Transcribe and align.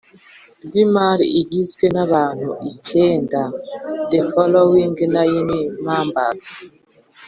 rw 0.65 0.73
Imari 0.83 1.25
igizwe 1.41 1.85
n 1.95 1.97
abantu 2.05 2.49
icyenda 2.71 3.41
the 4.09 4.21
following 4.31 4.95
nine 5.15 5.49
members 5.85 6.43